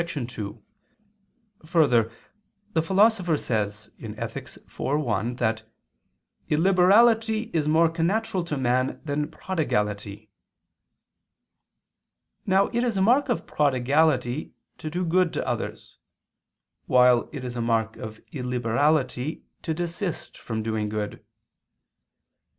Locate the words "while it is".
16.87-17.55